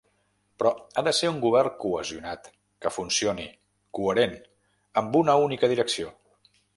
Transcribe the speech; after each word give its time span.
Però 0.61 0.69
ha 0.95 1.03
de 1.07 1.11
ser 1.17 1.29
un 1.31 1.35
govern 1.43 1.75
cohesionat, 1.83 2.49
que 2.85 2.91
funcioni, 2.95 3.47
coherent, 3.99 4.33
amb 5.03 5.19
una 5.23 5.37
única 5.45 5.71
direcció. 5.75 6.11